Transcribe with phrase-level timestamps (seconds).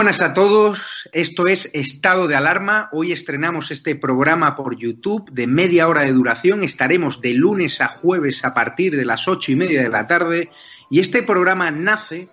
[0.00, 2.88] buenas a todos, esto es Estado de Alarma.
[2.90, 6.64] Hoy estrenamos este programa por YouTube de media hora de duración.
[6.64, 10.48] Estaremos de lunes a jueves a partir de las ocho y media de la tarde.
[10.88, 12.30] Y este programa nace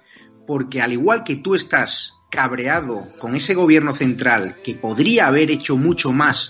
[0.47, 5.75] porque al igual que tú estás cabreado con ese gobierno central que podría haber hecho
[5.75, 6.49] mucho más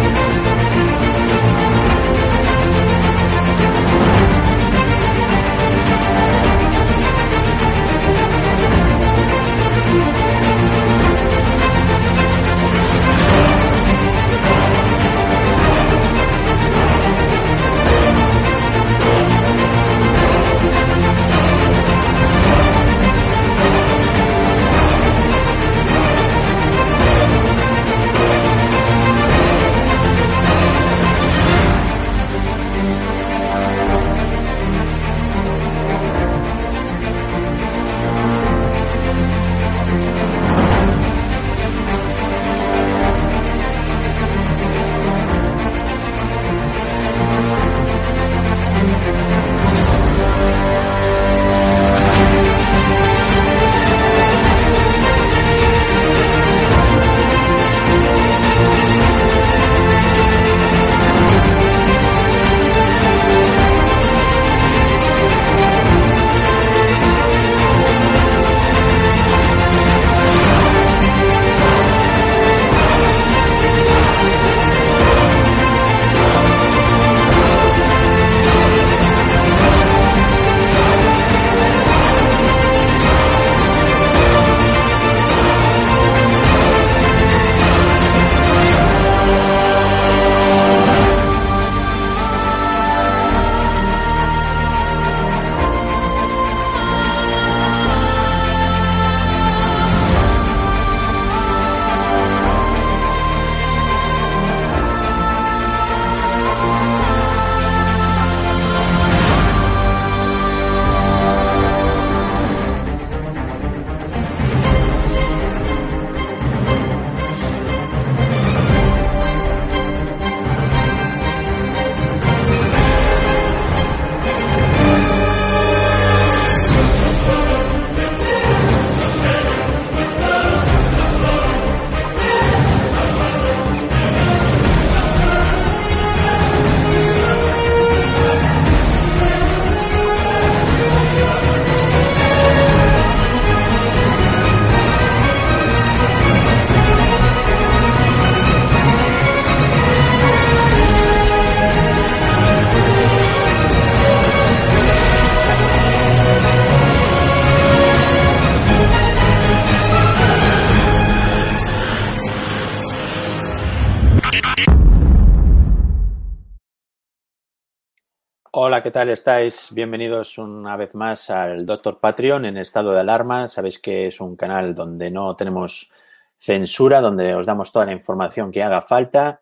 [168.91, 169.69] ¿Qué tal estáis?
[169.71, 173.47] Bienvenidos una vez más al Doctor Patreon en estado de alarma.
[173.47, 175.89] Sabéis que es un canal donde no tenemos
[176.37, 179.39] censura, donde os damos toda la información que haga falta.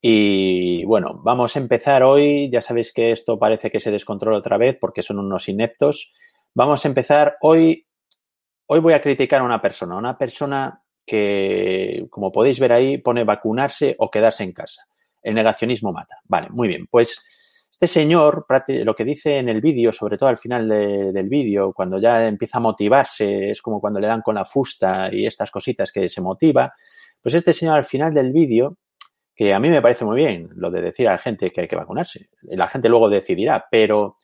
[0.00, 2.50] Y bueno, vamos a empezar hoy.
[2.50, 6.12] Ya sabéis que esto parece que se descontrola otra vez porque son unos ineptos.
[6.52, 7.86] Vamos a empezar hoy.
[8.66, 13.22] Hoy voy a criticar a una persona, una persona que, como podéis ver ahí, pone
[13.22, 14.88] vacunarse o quedarse en casa.
[15.22, 16.16] El negacionismo mata.
[16.24, 16.88] Vale, muy bien.
[16.90, 17.22] Pues
[17.80, 22.00] este señor, lo que dice en el vídeo, sobre todo al final del vídeo, cuando
[22.00, 25.92] ya empieza a motivarse, es como cuando le dan con la fusta y estas cositas
[25.92, 26.72] que se motiva,
[27.22, 28.78] pues este señor al final del vídeo,
[29.32, 31.68] que a mí me parece muy bien lo de decir a la gente que hay
[31.68, 34.16] que vacunarse, la gente luego decidirá, pero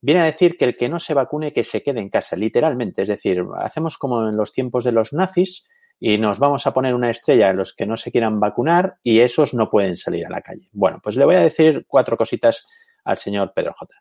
[0.00, 3.02] viene a decir que el que no se vacune, que se quede en casa, literalmente.
[3.02, 5.64] Es decir, hacemos como en los tiempos de los nazis,
[6.00, 9.20] y nos vamos a poner una estrella a los que no se quieran vacunar y
[9.20, 10.68] esos no pueden salir a la calle.
[10.72, 12.66] Bueno, pues le voy a decir cuatro cositas
[13.04, 13.94] al señor Pedro J.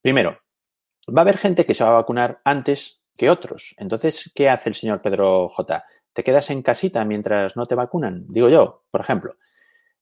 [0.00, 0.38] Primero,
[1.08, 3.74] va a haber gente que se va a vacunar antes que otros.
[3.78, 5.84] Entonces, ¿qué hace el señor Pedro J?
[6.12, 8.26] ¿Te quedas en casita mientras no te vacunan?
[8.28, 9.36] Digo yo, por ejemplo,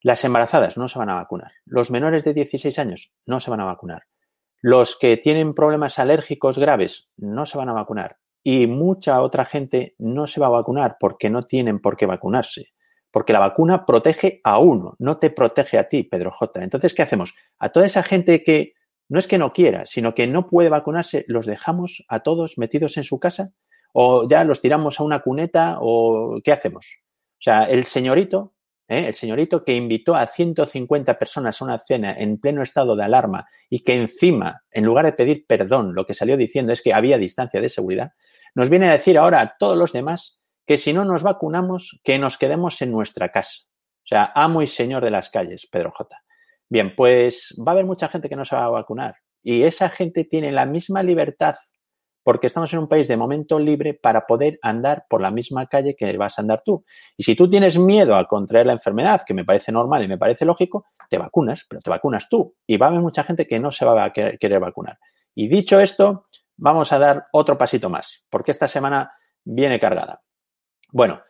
[0.00, 1.52] las embarazadas no se van a vacunar.
[1.64, 4.04] Los menores de 16 años no se van a vacunar.
[4.60, 8.18] Los que tienen problemas alérgicos graves no se van a vacunar.
[8.42, 12.72] Y mucha otra gente no se va a vacunar porque no tienen por qué vacunarse.
[13.10, 16.62] Porque la vacuna protege a uno, no te protege a ti, Pedro J.
[16.62, 17.34] Entonces, ¿qué hacemos?
[17.58, 18.74] A toda esa gente que
[19.08, 22.96] no es que no quiera, sino que no puede vacunarse, ¿los dejamos a todos metidos
[22.98, 23.52] en su casa?
[23.92, 25.78] ¿O ya los tiramos a una cuneta?
[25.80, 26.98] ¿O qué hacemos?
[27.38, 28.54] O sea, el señorito,
[28.86, 29.06] ¿eh?
[29.06, 33.46] el señorito que invitó a 150 personas a una cena en pleno estado de alarma
[33.70, 37.16] y que encima, en lugar de pedir perdón, lo que salió diciendo es que había
[37.16, 38.12] distancia de seguridad,
[38.54, 40.37] nos viene a decir ahora a todos los demás
[40.68, 43.62] que si no nos vacunamos, que nos quedemos en nuestra casa.
[44.04, 46.14] O sea, amo y señor de las calles, Pedro J.
[46.68, 49.88] Bien, pues va a haber mucha gente que no se va a vacunar y esa
[49.88, 51.54] gente tiene la misma libertad
[52.22, 55.96] porque estamos en un país de momento libre para poder andar por la misma calle
[55.96, 56.84] que vas a andar tú.
[57.16, 60.18] Y si tú tienes miedo a contraer la enfermedad, que me parece normal y me
[60.18, 62.56] parece lógico, te vacunas, pero te vacunas tú.
[62.66, 64.98] Y va a haber mucha gente que no se va a querer vacunar.
[65.34, 66.26] Y dicho esto,
[66.58, 69.10] vamos a dar otro pasito más, porque esta semana
[69.42, 70.20] viene cargada.
[70.90, 71.20] Bueno,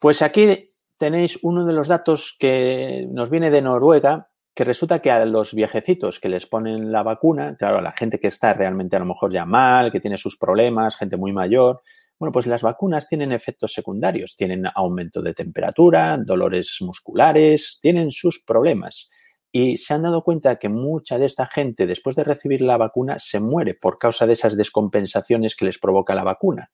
[0.00, 0.68] pues aquí
[0.98, 5.54] tenéis uno de los datos que nos viene de Noruega, que resulta que a los
[5.54, 9.06] viejecitos que les ponen la vacuna, claro, a la gente que está realmente a lo
[9.06, 11.82] mejor ya mal, que tiene sus problemas, gente muy mayor,
[12.18, 18.42] bueno, pues las vacunas tienen efectos secundarios, tienen aumento de temperatura, dolores musculares, tienen sus
[18.44, 19.10] problemas.
[19.50, 23.18] Y se han dado cuenta que mucha de esta gente, después de recibir la vacuna,
[23.18, 26.70] se muere por causa de esas descompensaciones que les provoca la vacuna.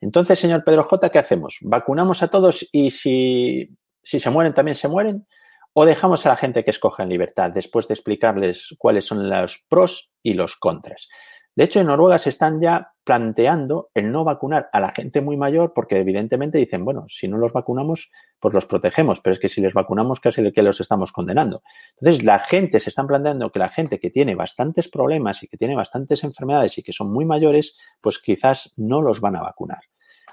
[0.00, 1.58] Entonces, señor Pedro J, ¿qué hacemos?
[1.62, 5.26] ¿Vacunamos a todos y si, si se mueren también se mueren?
[5.72, 9.64] ¿O dejamos a la gente que escoja en libertad después de explicarles cuáles son los
[9.68, 11.08] pros y los contras?
[11.56, 15.38] De hecho, en Noruega se están ya planteando el no vacunar a la gente muy
[15.38, 19.48] mayor porque evidentemente dicen, bueno, si no los vacunamos, pues los protegemos, pero es que
[19.48, 21.62] si les vacunamos casi que los estamos condenando.
[21.98, 25.56] Entonces, la gente se están planteando que la gente que tiene bastantes problemas y que
[25.56, 29.80] tiene bastantes enfermedades y que son muy mayores, pues quizás no los van a vacunar.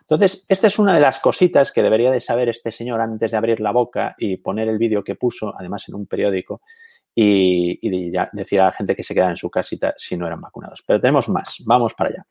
[0.02, 3.38] Entonces, esta es una de las cositas que debería de saber este señor antes de
[3.38, 6.62] abrir la boca y poner el vídeo que puso, además en un periódico,
[7.16, 10.84] y, decir a la gente que se queda en su casita si no eran vacunados.
[10.86, 11.58] Pero tenemos más.
[11.66, 12.26] Vamos para allá.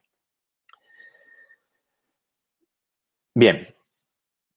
[3.35, 3.67] Bien,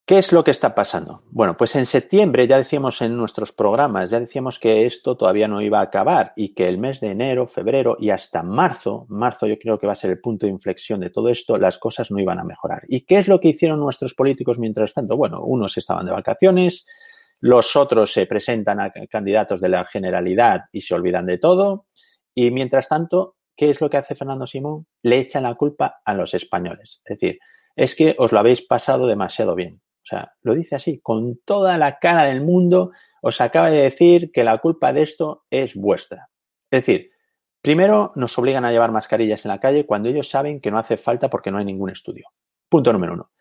[0.07, 1.23] ¿Qué es lo que está pasando?
[1.31, 5.63] Bueno, pues en septiembre ya decíamos en nuestros programas, ya decíamos que esto todavía no
[5.63, 9.57] iba a acabar y que el mes de enero, febrero y hasta marzo, marzo yo
[9.57, 12.19] creo que va a ser el punto de inflexión de todo esto, las cosas no
[12.19, 12.83] iban a mejorar.
[12.87, 15.17] ¿Y qué es lo que hicieron nuestros políticos mientras tanto?
[15.17, 16.85] Bueno, unos estaban de vacaciones,
[17.41, 21.87] los otros se presentan a candidatos de la generalidad y se olvidan de todo.
[22.33, 24.87] Y mientras tanto, ¿qué es lo que hace Fernando Simón?
[25.03, 27.01] Le echan la culpa a los españoles.
[27.05, 27.39] Es decir,
[27.75, 29.81] es que os lo habéis pasado demasiado bien.
[30.03, 34.31] O sea, lo dice así, con toda la cara del mundo, os acaba de decir
[34.31, 36.29] que la culpa de esto es vuestra.
[36.69, 37.09] Es decir,
[37.61, 40.97] primero nos obligan a llevar mascarillas en la calle cuando ellos saben que no hace
[40.97, 42.27] falta porque no hay ningún estudio.
[42.69, 43.31] Punto número uno.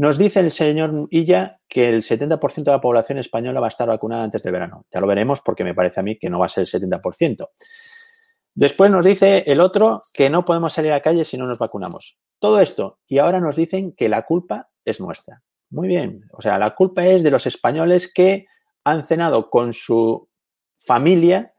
[0.00, 3.86] Nos dice el señor Illa que el 70% de la población española va a estar
[3.86, 4.86] vacunada antes del verano.
[4.90, 7.50] Ya lo veremos porque me parece a mí que no va a ser el 70%.
[8.54, 11.58] Después nos dice el otro que no podemos salir a la calle si no nos
[11.58, 12.16] vacunamos.
[12.38, 12.98] Todo esto.
[13.06, 15.42] Y ahora nos dicen que la culpa es nuestra.
[15.68, 16.22] Muy bien.
[16.32, 18.46] O sea, la culpa es de los españoles que
[18.84, 20.30] han cenado con su
[20.78, 21.52] familia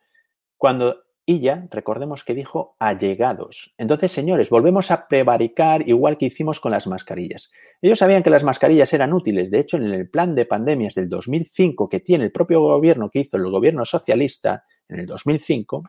[0.58, 3.74] cuando ella, recordemos que dijo allegados.
[3.78, 7.52] Entonces, señores, volvemos a prevaricar igual que hicimos con las mascarillas.
[7.82, 9.52] Ellos sabían que las mascarillas eran útiles.
[9.52, 13.20] De hecho, en el plan de pandemias del 2005 que tiene el propio gobierno que
[13.20, 15.84] hizo el gobierno socialista en el 2005,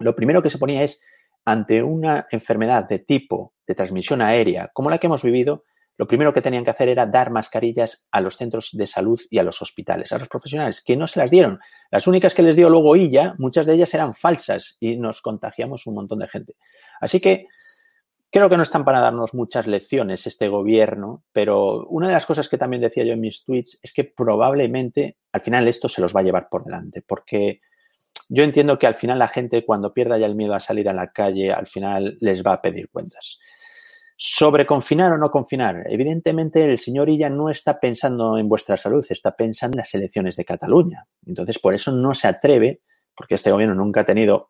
[0.00, 1.00] lo primero que se ponía es,
[1.44, 5.64] ante una enfermedad de tipo de transmisión aérea como la que hemos vivido,
[6.02, 9.38] lo primero que tenían que hacer era dar mascarillas a los centros de salud y
[9.38, 11.60] a los hospitales, a los profesionales, que no se las dieron.
[11.92, 15.86] Las únicas que les dio luego ella, muchas de ellas eran falsas y nos contagiamos
[15.86, 16.54] un montón de gente.
[17.00, 17.46] Así que
[18.32, 22.48] creo que no están para darnos muchas lecciones este gobierno, pero una de las cosas
[22.48, 26.12] que también decía yo en mis tweets es que probablemente al final esto se los
[26.12, 27.60] va a llevar por delante, porque
[28.28, 30.94] yo entiendo que al final la gente cuando pierda ya el miedo a salir a
[30.94, 33.38] la calle, al final les va a pedir cuentas.
[34.16, 39.04] Sobre confinar o no confinar, evidentemente el señor Illa no está pensando en vuestra salud,
[39.08, 41.06] está pensando en las elecciones de Cataluña.
[41.26, 42.82] Entonces, por eso no se atreve,
[43.16, 44.48] porque este gobierno nunca ha tenido,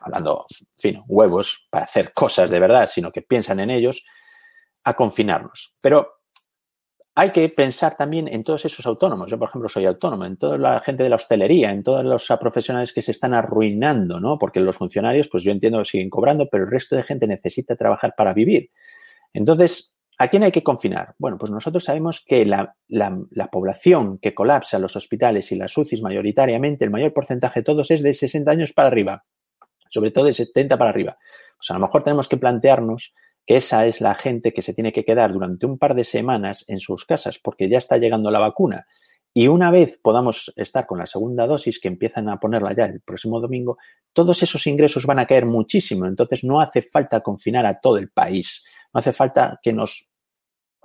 [0.00, 0.46] hablando
[0.76, 4.04] fino, huevos para hacer cosas de verdad, sino que piensan en ellos,
[4.84, 5.72] a confinarnos.
[5.80, 6.08] Pero
[7.16, 9.28] hay que pensar también en todos esos autónomos.
[9.28, 12.26] Yo, por ejemplo, soy autónomo, en toda la gente de la hostelería, en todos los
[12.40, 14.38] profesionales que se están arruinando, ¿no?
[14.38, 18.14] Porque los funcionarios, pues yo entiendo siguen cobrando, pero el resto de gente necesita trabajar
[18.16, 18.70] para vivir.
[19.34, 21.14] Entonces, ¿a quién hay que confinar?
[21.18, 22.74] Bueno, pues nosotros sabemos que la,
[23.52, 28.02] población que colapsa los hospitales y las UCIs mayoritariamente, el mayor porcentaje de todos es
[28.02, 29.24] de 60 años para arriba,
[29.90, 31.18] sobre todo de 70 para arriba.
[31.58, 33.12] Pues a lo mejor tenemos que plantearnos
[33.44, 36.64] que esa es la gente que se tiene que quedar durante un par de semanas
[36.68, 38.86] en sus casas porque ya está llegando la vacuna.
[39.36, 43.00] Y una vez podamos estar con la segunda dosis, que empiezan a ponerla ya el
[43.00, 43.78] próximo domingo,
[44.12, 46.06] todos esos ingresos van a caer muchísimo.
[46.06, 48.64] Entonces no hace falta confinar a todo el país.
[48.94, 50.10] No hace falta que nos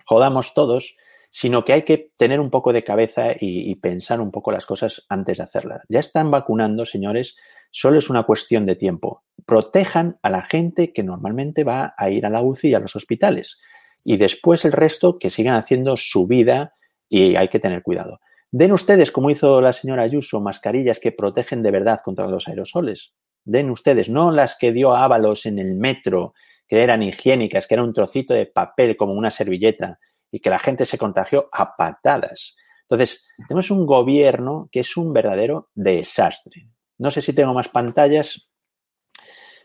[0.06, 0.96] jodamos todos,
[1.30, 5.06] sino que hay que tener un poco de cabeza y, pensar un poco las cosas
[5.10, 5.84] antes de hacerlas.
[5.88, 7.36] Ya están vacunando, señores,
[7.72, 9.24] Solo es una cuestión de tiempo.
[9.46, 12.96] Protejan a la gente que normalmente va a ir a la UCI y a los
[12.96, 13.60] hospitales.
[14.04, 16.74] Y después el resto que sigan haciendo su vida
[17.08, 18.20] y hay que tener cuidado.
[18.52, 23.14] Den ustedes, como hizo la señora Ayuso, mascarillas que protegen de verdad contra los aerosoles.
[23.46, 26.34] Den ustedes, no las que dio Ábalos en el metro,
[26.70, 30.00] que eran higiénicas, que era un trocito de papel como una servilleta
[30.32, 32.56] y que la gente se contagió a patadas.
[32.84, 36.70] Entonces, tenemos un gobierno que es un verdadero desastre.
[37.00, 38.50] No sé si tengo más pantallas,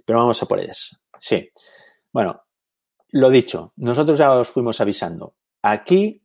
[0.05, 0.99] pero vamos a por ellas.
[1.21, 1.51] Sí.
[2.11, 2.41] Bueno,
[3.11, 5.37] lo dicho, nosotros ya os fuimos avisando.
[5.63, 6.23] Aquí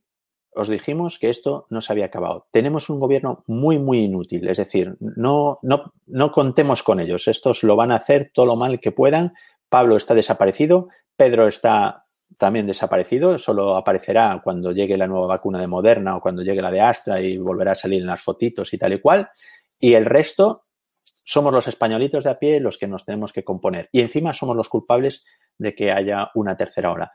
[0.54, 2.48] os dijimos que esto no se había acabado.
[2.52, 4.48] Tenemos un gobierno muy, muy inútil.
[4.48, 7.28] Es decir, no, no, no contemos con ellos.
[7.28, 9.34] Estos lo van a hacer todo lo mal que puedan.
[9.70, 10.90] Pablo está desaparecido.
[11.16, 12.02] Pedro está
[12.38, 13.38] también desaparecido.
[13.38, 17.22] Solo aparecerá cuando llegue la nueva vacuna de Moderna o cuando llegue la de Astra
[17.22, 19.30] y volverá a salir en las fotitos y tal y cual.
[19.80, 20.62] Y el resto
[21.26, 23.90] somos los españolitos de a pie los que nos tenemos que componer.
[23.92, 25.24] Y encima somos los culpables
[25.58, 27.12] de que haya una tercera ola.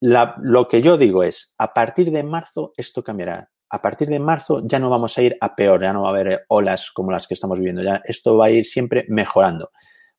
[0.00, 3.50] lo que yo digo es, a partir de marzo esto cambiará.
[3.70, 6.10] A partir de marzo ya no vamos a ir a peor, ya no va a
[6.10, 9.70] haber olas como las que estamos viviendo, ya esto va a ir siempre mejorando.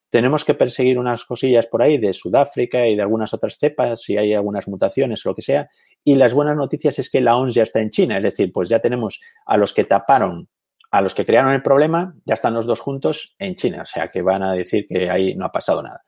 [0.10, 4.18] Tenemos que perseguir unas cosillas por ahí de Sudáfrica y de algunas otras cepas, si
[4.18, 5.70] hay algunas mutaciones o lo que sea.
[6.04, 8.70] Y las buenas noticias es que la ONS ya está en China, es decir, pues
[8.70, 10.50] ya tenemos a los que taparon
[10.92, 14.08] a los que crearon el problema ya están los dos juntos en China, o sea
[14.08, 16.04] que van a decir que ahí no ha pasado nada.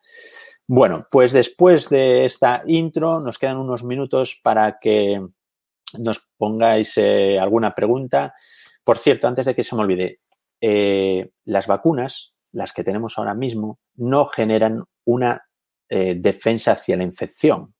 [0.67, 5.21] Bueno, pues después de esta intro nos quedan unos minutos para que
[5.99, 8.33] nos pongáis eh, alguna pregunta.
[8.85, 10.21] Por cierto, antes de que se me olvide,
[10.61, 15.47] eh, las vacunas, las que tenemos ahora mismo, no generan una
[15.89, 17.73] eh, defensa hacia la infección.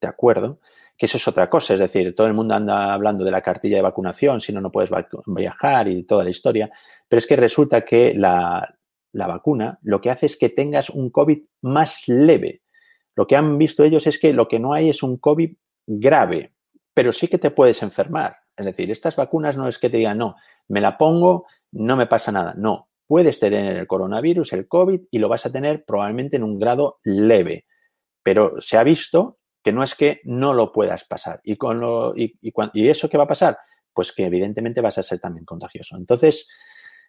[0.00, 0.58] ¿De acuerdo?
[0.96, 1.74] que eso es otra cosa.
[1.74, 4.70] Es decir, todo el mundo anda hablando de la cartilla de vacunación, si no, no
[4.70, 4.90] puedes
[5.26, 6.70] viajar y toda la historia.
[7.08, 8.76] Pero es que resulta que la,
[9.12, 12.62] la vacuna lo que hace es que tengas un COVID más leve.
[13.14, 15.52] Lo que han visto ellos es que lo que no hay es un COVID
[15.86, 16.54] grave,
[16.94, 18.36] pero sí que te puedes enfermar.
[18.56, 20.36] Es decir, estas vacunas no es que te digan, no,
[20.68, 22.54] me la pongo, no me pasa nada.
[22.56, 26.58] No, puedes tener el coronavirus, el COVID, y lo vas a tener probablemente en un
[26.58, 27.66] grado leve.
[28.22, 31.38] Pero se ha visto que no es que no lo puedas pasar.
[31.44, 33.58] ¿Y, con lo, y, y, eso qué va a pasar?
[33.92, 35.94] Pues que evidentemente vas a ser también contagioso.
[35.98, 36.48] Entonces,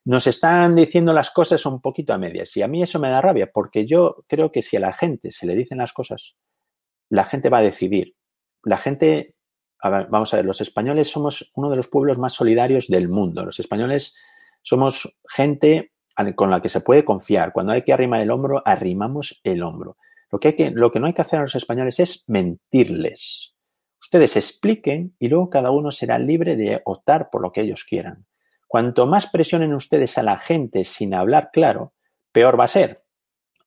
[0.04, 3.22] nos están diciendo las cosas un poquito a medias y a mí eso me da
[3.22, 6.36] rabia porque yo creo que si a la gente se le dicen las cosas,
[7.08, 8.18] la gente va a decidir.
[8.66, 9.38] La gente,
[9.82, 13.46] vamos a ver, los españoles somos uno de los pueblos más solidarios del mundo.
[13.46, 14.14] Los españoles
[14.64, 15.93] somos gente
[16.36, 17.54] con la que se puede confiar.
[17.54, 19.98] Cuando hay que arrimar el hombro, arrimamos el hombro.
[20.32, 23.54] Lo que, hay que, lo que no hay que hacer a los españoles es mentirles.
[24.02, 28.26] Ustedes expliquen y luego cada uno será libre de optar por lo que ellos quieran.
[28.68, 31.94] Cuanto más presionen ustedes a la gente sin hablar claro,
[32.32, 33.04] peor va a ser.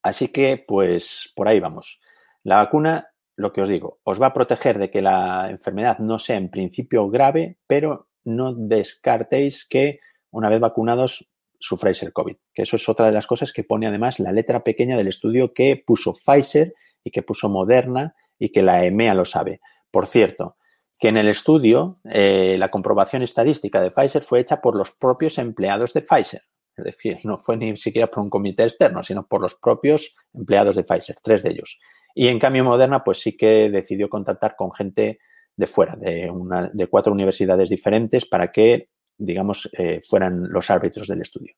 [0.03, 2.01] Así que, pues, por ahí vamos.
[2.43, 6.19] La vacuna, lo que os digo, os va a proteger de que la enfermedad no
[6.19, 10.01] sea en principio grave, pero no descartéis que
[10.31, 12.37] una vez vacunados su Pfizer COVID.
[12.55, 15.53] Que eso es otra de las cosas que pone además la letra pequeña del estudio
[15.53, 19.61] que puso Pfizer y que puso Moderna y que la EMEA lo sabe.
[19.91, 20.57] Por cierto,
[20.99, 25.39] que en el estudio eh, la comprobación estadística de Pfizer fue hecha por los propios
[25.39, 26.43] empleados de Pfizer.
[26.77, 30.77] Es decir, no fue ni siquiera por un comité externo, sino por los propios empleados
[30.77, 31.79] de Pfizer, tres de ellos.
[32.15, 35.19] Y en cambio Moderna, pues sí que decidió contactar con gente
[35.57, 41.09] de fuera, de, una, de cuatro universidades diferentes, para que, digamos, eh, fueran los árbitros
[41.09, 41.55] del estudio.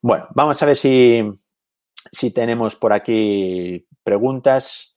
[0.00, 1.22] Bueno, vamos a ver si,
[2.10, 4.96] si tenemos por aquí preguntas.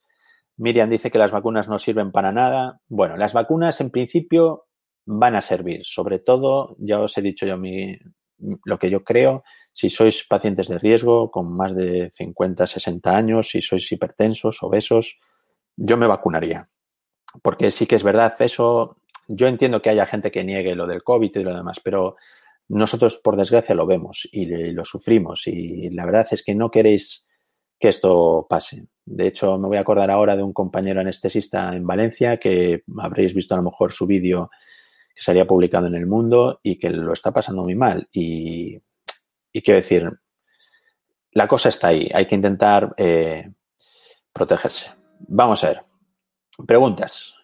[0.57, 2.79] Miriam dice que las vacunas no sirven para nada.
[2.87, 4.67] Bueno, las vacunas en principio
[5.05, 5.81] van a servir.
[5.83, 7.97] Sobre todo, ya os he dicho yo mi,
[8.37, 13.49] lo que yo creo, si sois pacientes de riesgo con más de 50, 60 años,
[13.49, 15.19] si sois hipertensos, obesos,
[15.75, 16.69] yo me vacunaría.
[17.41, 21.03] Porque sí que es verdad, eso, yo entiendo que haya gente que niegue lo del
[21.03, 22.15] COVID y lo demás, pero
[22.67, 27.25] nosotros por desgracia lo vemos y lo sufrimos y la verdad es que no queréis
[27.79, 28.87] que esto pase.
[29.05, 33.33] De hecho, me voy a acordar ahora de un compañero anestesista en Valencia que habréis
[33.33, 34.49] visto a lo mejor su vídeo
[35.13, 38.07] que se publicado en el mundo y que lo está pasando muy mal.
[38.11, 38.79] Y,
[39.53, 40.09] quiero decir,
[41.31, 43.51] la cosa está ahí, hay que intentar eh,
[44.33, 44.91] protegerse.
[45.19, 45.83] Vamos a ver.
[46.65, 47.34] Preguntas.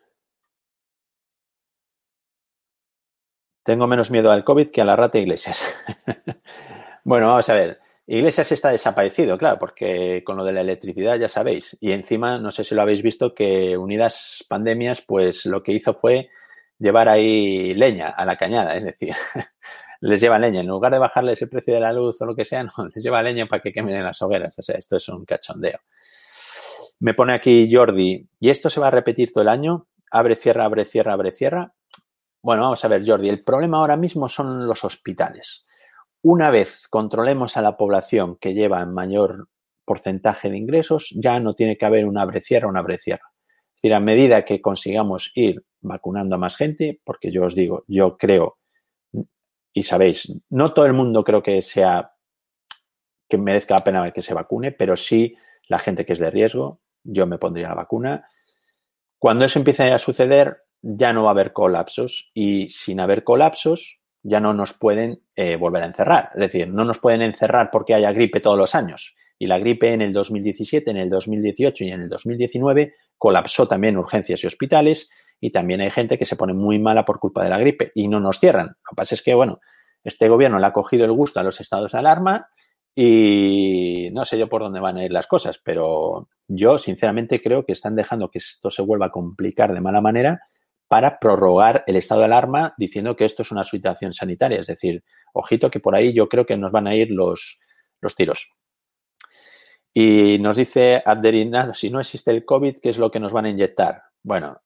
[3.64, 5.62] Tengo menos miedo al COVID que a la rata Iglesias.
[7.04, 7.80] bueno, vamos a ver.
[8.08, 11.78] Iglesias está desaparecido, claro, porque con lo de la electricidad ya sabéis.
[11.80, 15.94] Y encima, no sé si lo habéis visto, que unidas pandemias, pues lo que hizo
[15.94, 16.30] fue
[16.80, 19.14] llevar ahí leña a la cañada, es decir,
[20.02, 20.62] les lleva leña.
[20.62, 23.04] En lugar de bajarles el precio de la luz o lo que sea, no, les
[23.04, 24.58] lleva leña para que quemen en las hogueras.
[24.58, 25.80] O sea, esto es un cachondeo.
[27.00, 29.88] Me pone aquí Jordi, ¿y esto se va a repetir todo el año?
[30.12, 31.74] Abre, cierra, abre, cierra, abre, cierra.
[32.44, 35.66] Bueno, vamos a ver, Jordi, el problema ahora mismo son los hospitales.
[36.24, 39.48] Una vez controlemos a la población que lleva mayor
[39.86, 43.32] porcentaje de ingresos, ya no tiene que haber un abre, cierra, un abre, cierra.
[43.76, 47.84] Es decir, a medida que consigamos ir vacunando a más gente, porque yo os digo,
[47.88, 48.58] yo creo,
[49.74, 52.14] y sabéis, no todo el mundo creo que sea,
[53.28, 55.36] que merezca la pena que se vacune, pero sí
[55.68, 58.28] la gente que es de riesgo, yo me pondría la vacuna.
[59.18, 64.00] Cuando eso empiece a suceder, ya no va a haber colapsos y sin haber colapsos,
[64.24, 66.30] ya no nos pueden eh, volver a encerrar.
[66.36, 69.16] Es decir, no nos pueden encerrar porque haya gripe todos los años.
[69.38, 73.98] Y la gripe en el 2017, en el 2018 y en el 2019 colapsó también
[73.98, 77.50] urgencias y hospitales y también hay gente que se pone muy mala por culpa de
[77.50, 78.68] la gripe y no nos cierran.
[78.68, 79.60] Lo que pasa es que, bueno,
[80.04, 82.48] este gobierno le ha cogido el gusto a los estados de alarma
[82.94, 87.66] y no sé yo por dónde van a ir las cosas, pero yo sinceramente creo
[87.66, 90.42] que están dejando que esto se vuelva a complicar de mala manera
[90.92, 94.60] para prorrogar el estado de alarma diciendo que esto es una situación sanitaria.
[94.60, 97.62] Es decir, ojito que por ahí yo creo que nos van a ir los,
[98.02, 98.52] los tiros.
[99.94, 103.46] Y nos dice Abderina, si no existe el COVID, ¿qué es lo que nos van
[103.46, 104.02] a inyectar?
[104.22, 104.60] Bueno,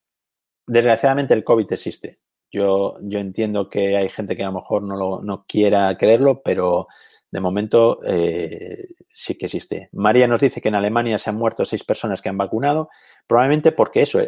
[0.65, 2.17] desgraciadamente el COVID existe.
[2.51, 6.41] Yo, yo entiendo que hay gente que a lo mejor no, lo, no quiera creerlo,
[6.41, 6.87] pero
[7.35, 9.89] de momento eh, sí que existe.
[9.91, 12.87] María nos dice que en Alemania se han muerto seis personas que han vacunado,
[13.27, 14.21] probablemente porque eso,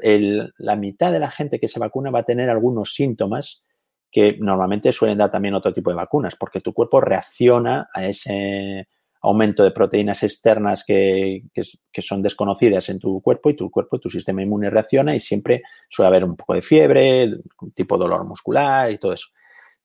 [0.58, 3.64] la mitad de la gente que se vacuna va a tener algunos síntomas
[4.12, 8.90] que normalmente suelen dar también otro tipo de vacunas, porque tu cuerpo reacciona a ese
[9.22, 14.10] aumento de proteínas externas que, que, son desconocidas en tu cuerpo y tu cuerpo, tu
[14.10, 17.38] sistema inmune reacciona y siempre suele haber un poco de fiebre,
[17.74, 19.30] tipo dolor muscular y todo eso.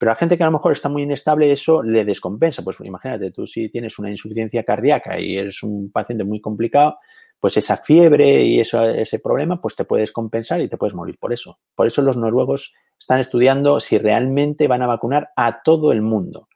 [0.03, 2.65] Pero a la gente que a lo mejor está muy inestable, eso le descompensa.
[2.65, 6.97] Pues imagínate, tú si tienes una insuficiencia cardíaca y eres un paciente muy complicado,
[7.39, 11.19] pues esa fiebre y eso, ese problema, pues te puedes compensar y te puedes morir
[11.21, 11.57] por eso.
[11.77, 16.49] Por eso los noruegos están estudiando si realmente van a vacunar a todo el mundo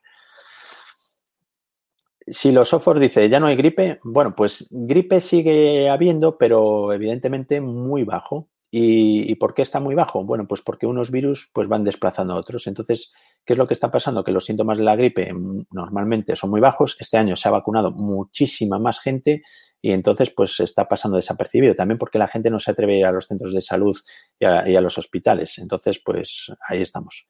[2.27, 7.61] si los Oxford dice ya no hay gripe, bueno, pues gripe sigue habiendo, pero evidentemente
[7.61, 8.49] muy bajo.
[8.69, 10.25] ¿Y, por qué está muy bajo?
[10.25, 12.67] Bueno, pues porque unos virus pues van desplazando a otros.
[12.67, 13.13] Entonces,
[13.45, 14.23] ¿qué es lo que está pasando?
[14.23, 15.31] Que los síntomas de la gripe
[15.71, 16.97] normalmente son muy bajos.
[16.99, 19.43] Este año se ha vacunado muchísima más gente
[19.81, 21.75] y entonces pues está pasando desapercibido.
[21.75, 23.95] También porque la gente no se atreve a ir a los centros de salud
[24.37, 25.57] y a, los hospitales.
[25.59, 27.25] Entonces, pues ahí estamos.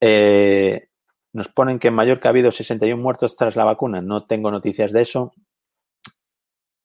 [0.00, 0.88] Eh,
[1.32, 4.02] nos ponen que en Mallorca ha habido 61 muertos tras la vacuna.
[4.02, 5.34] No tengo noticias de eso.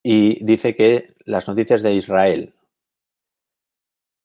[0.04, 2.54] Y dice que las noticias de Israel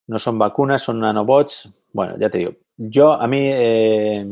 [0.06, 1.70] no son vacunas, son nanobots.
[1.92, 2.52] Bueno, ya te digo.
[2.76, 4.24] Yo, a mí, eh,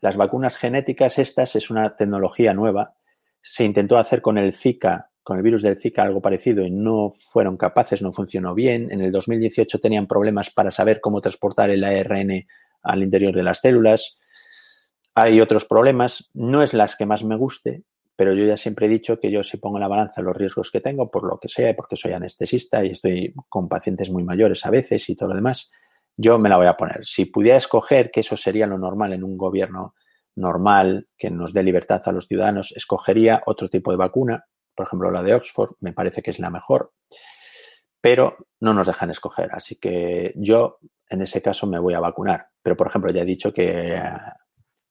[0.00, 2.94] las vacunas genéticas, estas es una tecnología nueva.
[3.40, 7.10] Se intentó hacer con el Zika, con el virus del Zika, algo parecido y no
[7.10, 8.92] fueron capaces, no funcionó bien.
[8.92, 12.46] En el 2018 tenían problemas para saber cómo transportar el ARN
[12.82, 14.18] al interior de las células
[15.14, 17.84] Hay otros problemas, no es las que más me guste,
[18.16, 20.70] pero yo ya siempre he dicho que yo si pongo en la balanza los riesgos
[20.70, 24.64] que tengo, por lo que sea, porque soy anestesista y estoy con pacientes muy mayores
[24.66, 25.70] a veces y todo lo demás,
[26.16, 27.04] yo me la voy a poner.
[27.04, 29.94] Si pudiera escoger, que eso sería lo normal en un gobierno
[30.36, 35.10] normal, que nos dé libertad a los ciudadanos, escogería otro tipo de vacuna, por ejemplo
[35.10, 36.92] la de Oxford, me parece que es la mejor,
[38.00, 39.48] pero no nos dejan escoger.
[39.52, 42.48] Así que yo en ese caso me voy a vacunar.
[42.62, 43.98] Pero, por ejemplo, ya he dicho que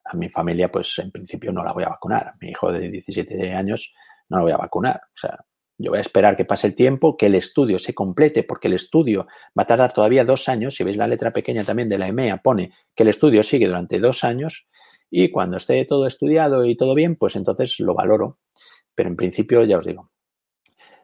[0.06, 2.34] a mi familia, pues en principio no la voy a vacunar.
[2.42, 3.94] Mi hijo de 17 años
[4.30, 5.02] no la voy a vacunar.
[5.06, 5.40] O sea,
[5.78, 8.76] yo voy a esperar que pase el tiempo, que el estudio se complete, porque el
[8.76, 10.76] estudio va a tardar todavía dos años.
[10.76, 14.00] Si veis la letra pequeña también de la EMEA, pone que el estudio sigue durante
[14.00, 14.68] dos años
[15.10, 18.40] y cuando esté todo estudiado y todo bien, pues entonces lo valoro.
[18.96, 20.12] Pero en principio, ya os digo.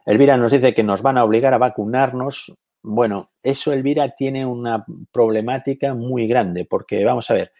[0.06, 2.52] Elvira nos dice que nos van a obligar a vacunarnos.
[2.82, 7.52] Bueno, eso, Elvira, tiene una problemática muy grande, porque vamos a ver,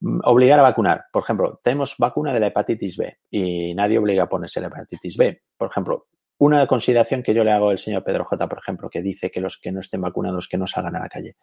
[0.00, 1.06] obligar a vacunar.
[1.12, 5.16] Por ejemplo, tenemos vacuna de la hepatitis B y nadie obliga a ponerse la hepatitis
[5.16, 5.42] B.
[5.56, 6.06] Por ejemplo,
[6.38, 9.40] una consideración que yo le hago al señor Pedro J, por ejemplo, que dice que
[9.40, 11.36] los que no estén vacunados que no salgan a la calle.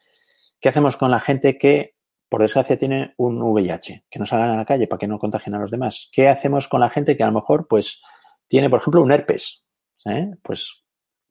[0.60, 1.96] ¿Qué hacemos con la gente que,
[2.30, 4.06] por desgracia, tiene un VIH?
[4.10, 6.10] Que no salgan a la calle para que no contagien a los demás.
[6.12, 8.02] ¿Qué hacemos con la gente que a lo mejor, pues,
[8.48, 9.64] tiene, por ejemplo, un herpes?
[10.06, 10.30] ¿Eh?
[10.42, 10.84] Pues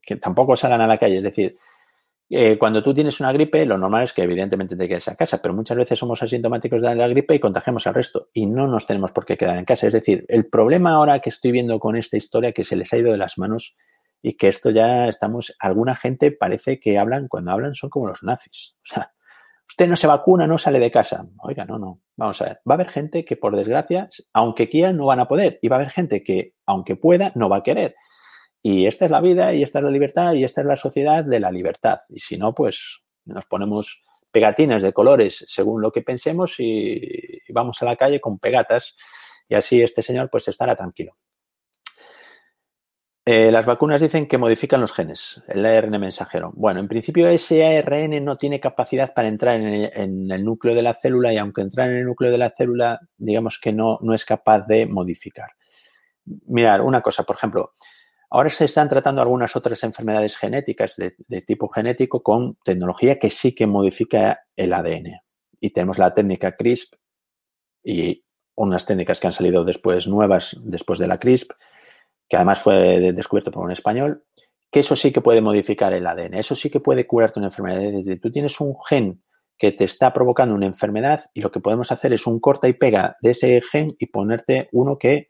[0.03, 1.19] que tampoco salgan a la calle.
[1.19, 1.57] Es decir,
[2.35, 5.43] eh, cuando tú tienes una gripe, lo normal es que evidentemente te quedes a casa,
[5.43, 8.87] pero muchas veces somos asintomáticos de la gripe y contagiamos al resto y no nos
[8.87, 9.87] tenemos por qué quedar en casa.
[9.87, 12.97] Es decir, el problema ahora que estoy viendo con esta historia que se les ha
[12.97, 13.77] ido de las manos
[14.23, 18.23] y que esto ya estamos, alguna gente parece que hablan, cuando hablan son como los
[18.23, 18.77] nazis.
[18.85, 19.13] O sea,
[19.69, 21.27] usted no se vacuna, no sale de casa.
[21.39, 22.01] Oiga, no, no.
[22.17, 22.61] Vamos a ver.
[22.69, 25.59] Va a haber gente que por desgracia, aunque quiera, no van a poder.
[25.61, 27.95] Y va a haber gente que, aunque pueda, no va a querer.
[28.63, 31.25] Y esta es la vida y esta es la libertad y esta es la sociedad
[31.25, 31.99] de la libertad.
[32.09, 37.83] Y si no, pues nos ponemos pegatinas de colores según lo que pensemos y vamos
[37.83, 38.97] a la calle con pegatas
[39.49, 41.17] y así este señor pues estará tranquilo.
[43.25, 46.51] Eh, las vacunas dicen que modifican los genes, el ARN mensajero.
[46.57, 50.95] Bueno, en principio ese ARN no tiene capacidad para entrar en el, núcleo de la
[50.95, 54.25] célula y aunque entrar en el núcleo de la célula, digamos que no, no es
[54.25, 55.51] capaz de modificar.
[56.47, 57.75] Mirar, una cosa, por ejemplo,
[58.35, 63.55] Ahora se están tratando algunas otras enfermedades genéticas de, tipo genético con tecnología que sí
[63.55, 65.21] que modifica el ADN.
[65.61, 66.95] Y tenemos la técnica CRISP
[67.85, 71.51] y unas técnicas que han salido después nuevas después de la CRISP,
[72.27, 74.25] que además fue descubierto por un español,
[74.71, 77.83] que eso sí que puede modificar el ADN, eso sí que puede curarte una enfermedad.
[77.83, 79.23] Es decir, tú tienes un gen
[79.59, 82.73] que te está provocando una enfermedad y lo que podemos hacer es un corta y
[82.73, 85.29] pega de ese gen y ponerte uno que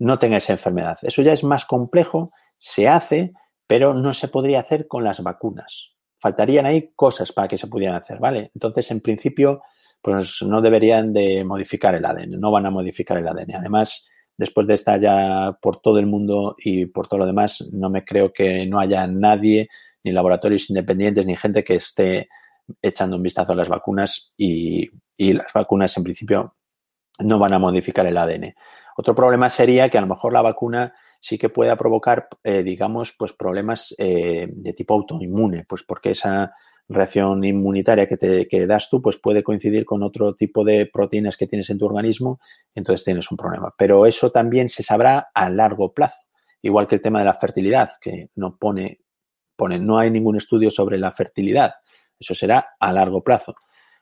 [0.00, 0.98] no tenga esa enfermedad.
[1.02, 3.32] Eso ya es más complejo, se hace,
[3.66, 5.92] pero no se podría hacer con las vacunas.
[6.18, 8.50] Faltarían ahí cosas para que se pudieran hacer, ¿vale?
[8.54, 9.62] Entonces, en principio,
[10.02, 13.54] pues no deberían de modificar el ADN, no van a modificar el ADN.
[13.56, 17.90] Además, después de estar ya por todo el mundo y por todo lo demás, no
[17.90, 19.68] me creo que no haya nadie,
[20.02, 22.28] ni laboratorios independientes, ni gente que esté
[22.80, 26.56] echando un vistazo a las vacunas y, y las vacunas en principio
[27.18, 28.54] no van a modificar el ADN.
[28.96, 33.14] Otro problema sería que a lo mejor la vacuna sí que pueda provocar, eh, digamos,
[33.18, 36.52] pues problemas eh, de tipo autoinmune, pues porque esa
[36.88, 41.46] reacción inmunitaria que te das tú, pues puede coincidir con otro tipo de proteínas que
[41.46, 42.40] tienes en tu organismo,
[42.74, 43.70] entonces tienes un problema.
[43.78, 46.24] Pero eso también se sabrá a largo plazo,
[46.62, 49.02] igual que el tema de la fertilidad, que no pone,
[49.54, 51.74] pone, no hay ningún estudio sobre la fertilidad,
[52.18, 53.54] eso será a largo plazo.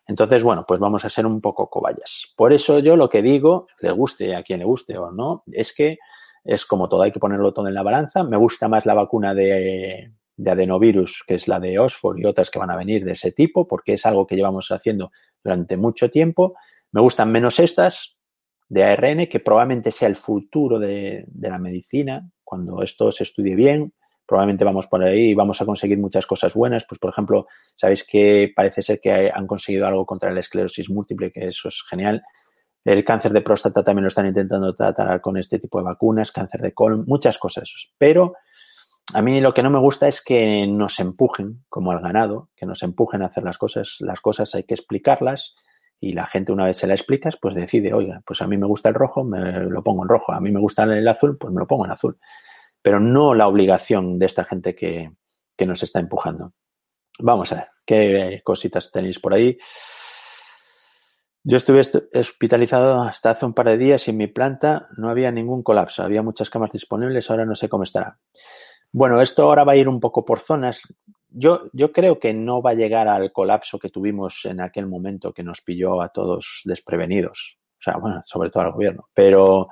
[0.08, 2.32] Entonces, bueno, pues vamos a ser un poco cobayas.
[2.34, 5.74] Por eso yo lo que digo, le guste a quien le guste o no, es
[5.74, 5.98] que
[6.44, 8.24] es como todo, hay que ponerlo todo en la balanza.
[8.24, 12.50] Me gusta más la vacuna de, de adenovirus, que es la de Oxford y otras
[12.50, 15.12] que van a venir de ese tipo, porque es algo que llevamos haciendo
[15.44, 16.54] durante mucho tiempo.
[16.90, 18.16] Me gustan menos estas
[18.70, 23.92] de ARN, que probablemente sea el futuro de la medicina, cuando esto se estudie bien,
[24.28, 26.84] probablemente vamos por ahí y vamos a conseguir muchas cosas buenas.
[26.86, 31.32] Pues, por ejemplo, sabéis que parece ser que han conseguido algo contra la esclerosis múltiple,
[31.32, 32.22] que eso es genial.
[32.84, 36.60] El cáncer de próstata también lo están intentando tratar con este tipo de vacunas, cáncer
[36.60, 37.72] de colon, muchas cosas.
[37.96, 38.34] Pero
[39.14, 42.66] a mí lo que no me gusta es que nos empujen, como al ganado, que
[42.66, 43.96] nos empujen a hacer las cosas.
[44.00, 45.54] Las cosas hay que explicarlas
[46.00, 48.66] y la gente una vez se la explicas, pues decide, oiga, pues a mí me
[48.66, 50.32] gusta el rojo, me lo pongo en rojo.
[50.32, 52.18] A mí me gusta el azul, pues me lo pongo en azul
[52.82, 55.12] pero no la obligación de esta gente que,
[55.56, 56.52] que nos está empujando.
[57.20, 59.58] Vamos a ver, ¿qué cositas tenéis por ahí?
[61.42, 61.80] Yo estuve
[62.14, 66.02] hospitalizado hasta hace un par de días y en mi planta no había ningún colapso,
[66.02, 68.18] había muchas camas disponibles, ahora no sé cómo estará.
[68.92, 70.80] Bueno, esto ahora va a ir un poco por zonas.
[71.28, 75.32] Yo, yo creo que no va a llegar al colapso que tuvimos en aquel momento
[75.32, 77.58] que nos pilló a todos desprevenidos.
[77.78, 79.08] O sea, bueno, sobre todo al gobierno.
[79.14, 79.68] Pero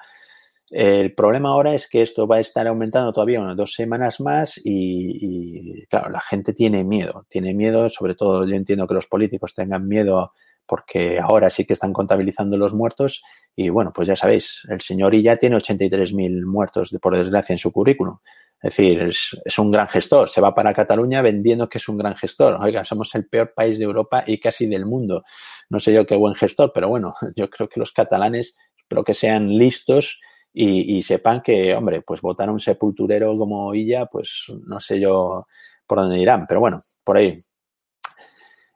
[0.71, 4.61] el problema ahora es que esto va a estar aumentando todavía unas dos semanas más
[4.65, 9.55] y, claro, la gente tiene miedo, tiene miedo, sobre todo yo entiendo que los políticos
[9.55, 10.33] tengan miedo
[10.67, 13.23] porque ahora sí que están contabilizando los muertos
[13.55, 17.71] y bueno, pues ya sabéis, el señor ya tiene 83.000 muertos, por desgracia, en su
[17.71, 18.19] currículum.
[18.61, 20.29] Es decir, es, un gran gestor.
[20.29, 22.57] Se va para Cataluña vendiendo que es un gran gestor.
[22.61, 25.23] Oiga, somos el peor país de Europa y casi del mundo.
[25.69, 29.15] No sé yo qué buen gestor, pero bueno, yo creo que los catalanes, espero que
[29.15, 30.21] sean listos
[30.59, 35.47] y, sepan que, hombre, pues votar a un sepulturero como Illa, pues no sé yo
[35.87, 37.39] por dónde irán, pero bueno, por ahí.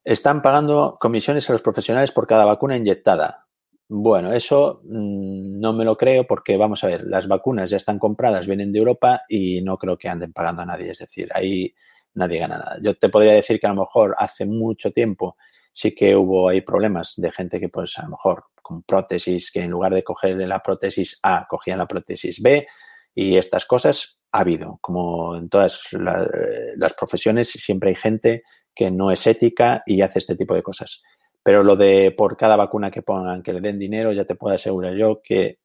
[0.05, 3.47] Están pagando comisiones a los profesionales por cada vacuna inyectada.
[3.89, 7.99] Bueno, eso mmm, no me lo creo porque, vamos a ver, las vacunas ya están
[7.99, 10.91] compradas, vienen de Europa y no creo que anden pagando a nadie.
[10.91, 11.75] Es decir, ahí
[12.13, 12.77] nadie gana nada.
[12.83, 15.39] Yo te podría decir que a lo mejor hace mucho tiempo
[15.73, 19.61] sí que hubo ahí problemas de gente que, pues, a lo mejor con prótesis, que
[19.61, 22.67] en lugar de coger la prótesis A, cogían la prótesis B
[23.15, 24.79] y estas cosas ha habido.
[24.81, 26.29] Como en todas la,
[26.77, 28.43] las profesiones, siempre hay gente
[28.75, 31.03] que no es ética y hace este tipo de cosas.
[31.43, 34.55] Pero lo de por cada vacuna que pongan que le den dinero, ya te puedo
[34.55, 35.59] asegurar yo que,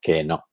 [0.00, 0.44] que no.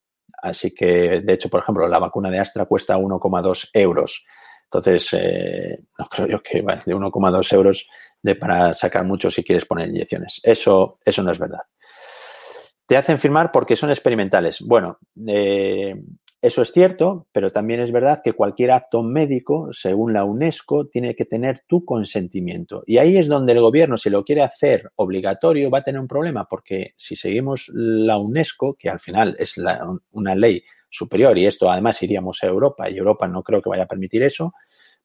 [0.41, 4.23] Así que, de hecho, por ejemplo, la vacuna de Astra cuesta 1,2 euros.
[4.65, 7.87] Entonces, eh, no creo yo que de 1,2 euros
[8.21, 10.39] de para sacar mucho si quieres poner inyecciones.
[10.43, 11.61] Eso, eso no es verdad.
[12.85, 14.61] Te hacen firmar porque son experimentales.
[14.61, 15.95] Bueno, eh,
[16.41, 21.13] eso es cierto, pero también es verdad que cualquier acto médico, según la UNESCO, tiene
[21.13, 22.81] que tener tu consentimiento.
[22.85, 26.07] Y ahí es donde el gobierno, si lo quiere hacer obligatorio, va a tener un
[26.07, 31.45] problema, porque si seguimos la UNESCO, que al final es la, una ley superior, y
[31.45, 34.53] esto además iríamos a Europa, y Europa no creo que vaya a permitir eso,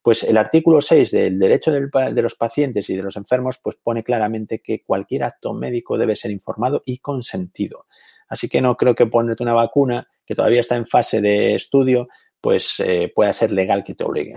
[0.05, 4.05] pues el artículo 6 del derecho de los pacientes y de los enfermos, pues pone
[4.05, 7.87] claramente que cualquier acto médico debe ser informado y consentido.
[8.29, 12.09] Así que no creo que ponerte una vacuna que todavía está en fase de estudio,
[12.39, 14.35] pues eh, pueda ser legal que te obligue.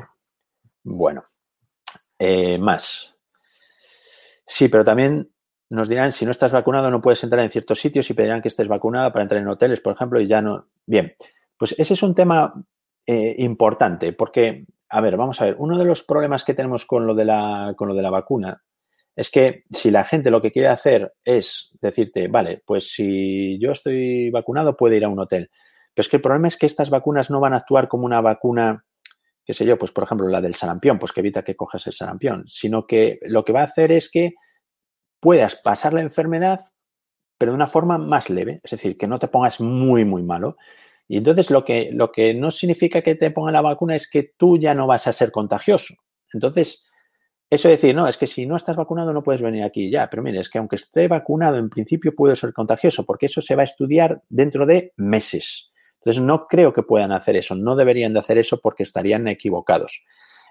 [0.84, 1.26] Bueno,
[2.18, 3.14] eh, más.
[4.46, 5.30] Sí, pero también
[5.70, 8.48] nos dirán, si no estás vacunado no puedes entrar en ciertos sitios y pedirán que
[8.48, 10.70] estés vacunado para entrar en hoteles, por ejemplo, y ya no.
[10.86, 11.14] Bien,
[11.58, 12.54] pues ese es un tema
[13.06, 17.06] eh, importante porque, a ver, vamos a ver, uno de los problemas que tenemos con
[17.06, 18.64] lo de la, con lo de la vacuna
[19.18, 23.72] es que si la gente lo que quiere hacer es decirte, vale, pues si yo
[23.72, 25.50] estoy vacunado puedo ir a un hotel.
[25.94, 28.22] Pero es que el problema es que estas vacunas no van a actuar como una
[28.22, 28.86] vacuna,
[29.44, 31.94] qué sé yo, pues por ejemplo la del sarampión, pues que evita que cojas el
[31.94, 34.36] sarampión, sino que lo que va a hacer es que
[35.20, 36.60] puedas pasar la enfermedad,
[37.40, 40.58] pero de una forma más leve, es decir, que no te pongas muy, muy malo.
[41.08, 44.34] Y entonces lo que, lo que no significa que te pongan la vacuna es que
[44.38, 45.96] tú ya no vas a ser contagioso.
[46.34, 46.84] Entonces,
[47.50, 50.10] eso es decir, no, es que si no estás vacunado no puedes venir aquí ya,
[50.10, 53.56] pero mire, es que aunque esté vacunado en principio puede ser contagioso, porque eso se
[53.56, 55.72] va a estudiar dentro de meses.
[56.02, 60.04] Entonces, no creo que puedan hacer eso, no deberían de hacer eso porque estarían equivocados.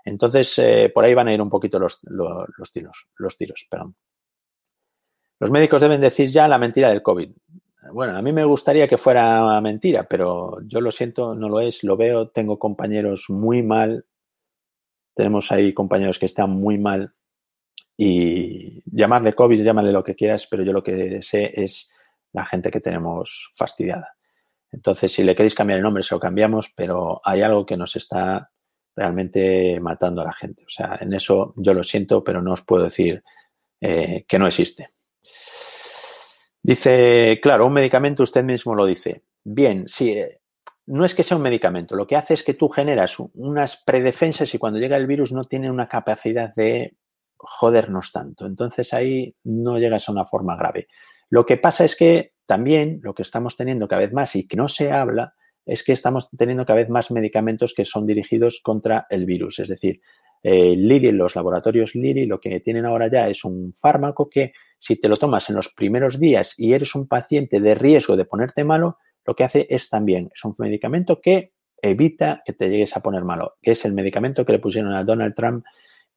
[0.06, 3.66] Entonces, eh, por ahí van a ir un poquito los, los, los, tiros, los tiros,
[3.68, 3.94] perdón.
[5.38, 7.30] Los médicos deben decir ya la mentira del COVID.
[7.92, 11.84] Bueno, a mí me gustaría que fuera mentira, pero yo lo siento, no lo es,
[11.84, 14.06] lo veo, tengo compañeros muy mal,
[15.14, 17.14] tenemos ahí compañeros que están muy mal
[17.96, 21.90] y llamarle COVID, llámale lo que quieras, pero yo lo que sé es
[22.32, 24.16] la gente que tenemos fastidiada.
[24.70, 27.96] Entonces, si le queréis cambiar el nombre, se lo cambiamos, pero hay algo que nos
[27.96, 28.50] está
[28.94, 30.64] realmente matando a la gente.
[30.64, 33.22] O sea, en eso yo lo siento, pero no os puedo decir
[33.80, 34.95] eh, que no existe.
[36.66, 39.22] Dice, claro, un medicamento, usted mismo lo dice.
[39.44, 40.40] Bien, sí, eh,
[40.86, 44.52] no es que sea un medicamento, lo que hace es que tú generas unas predefensas
[44.52, 46.96] y cuando llega el virus no tiene una capacidad de
[47.36, 48.46] jodernos tanto.
[48.46, 50.88] Entonces ahí no llegas a una forma grave.
[51.30, 54.56] Lo que pasa es que también lo que estamos teniendo cada vez más y que
[54.56, 55.34] no se habla
[55.66, 59.60] es que estamos teniendo cada vez más medicamentos que son dirigidos contra el virus.
[59.60, 60.00] Es decir,
[60.48, 64.94] eh, Lilly, los laboratorios Lilly, lo que tienen ahora ya es un fármaco que si
[64.94, 68.62] te lo tomas en los primeros días y eres un paciente de riesgo de ponerte
[68.62, 73.00] malo, lo que hace es también, es un medicamento que evita que te llegues a
[73.00, 75.64] poner malo, que es el medicamento que le pusieron a Donald Trump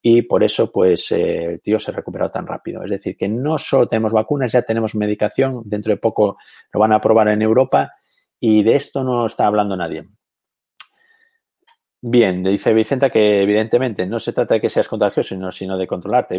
[0.00, 2.84] y por eso pues eh, el tío se recuperó tan rápido.
[2.84, 6.36] Es decir, que no solo tenemos vacunas, ya tenemos medicación, dentro de poco
[6.72, 7.94] lo van a aprobar en Europa
[8.38, 10.06] y de esto no está hablando nadie.
[12.02, 16.38] Bien, dice Vicenta que evidentemente no se trata de que seas contagioso, sino, de controlarte.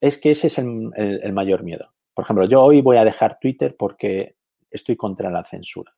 [0.00, 1.92] Es que ese es el, el, el mayor miedo.
[2.14, 4.36] Por ejemplo, yo hoy voy a dejar Twitter porque
[4.70, 5.92] estoy contra la censura.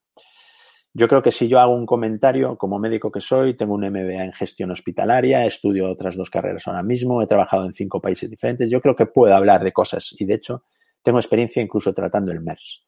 [0.97, 4.25] Yo creo que si yo hago un comentario, como médico que soy, tengo un MBA
[4.25, 8.71] en gestión hospitalaria, estudio otras dos carreras ahora mismo, he trabajado en cinco países diferentes,
[8.71, 10.63] yo creo que puedo hablar de cosas y de hecho
[11.03, 12.87] tengo experiencia incluso tratando el MERS.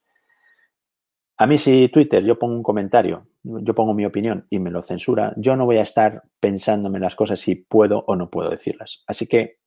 [1.38, 4.80] A mí si Twitter yo pongo un comentario, yo pongo mi opinión y me lo
[4.80, 9.04] censura, yo no voy a estar pensándome las cosas si puedo o no puedo decirlas.
[9.06, 9.58] Así que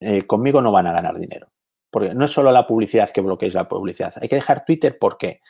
[0.00, 1.48] eh, conmigo no van a ganar dinero.
[1.90, 4.14] Porque no es solo la publicidad que bloqueéis la publicidad.
[4.20, 5.40] Hay que dejar Twitter, ¿por qué?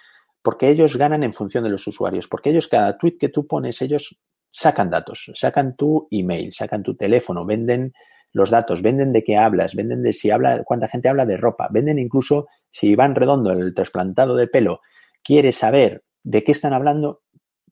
[0.42, 2.28] Porque ellos ganan en función de los usuarios.
[2.28, 4.20] Porque ellos, cada tweet que tú pones, ellos
[4.52, 7.92] sacan datos, sacan tu email, sacan tu teléfono, venden
[8.32, 11.68] los datos, venden de qué hablas, venden de si habla, cuánta gente habla de ropa,
[11.70, 14.80] venden incluso si Iván Redondo, el trasplantado de pelo,
[15.26, 17.22] quiere saber de qué están hablando,